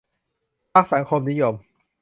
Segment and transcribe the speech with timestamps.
[0.73, 1.55] พรรคสังคมนิยม